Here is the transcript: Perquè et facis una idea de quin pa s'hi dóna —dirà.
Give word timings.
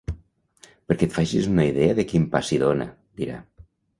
Perquè 0.91 1.07
et 1.09 1.13
facis 1.17 1.51
una 1.51 1.67
idea 1.73 1.97
de 2.01 2.07
quin 2.13 2.27
pa 2.33 2.43
s'hi 2.47 2.61
dóna 2.65 2.91
—dirà. 2.95 3.37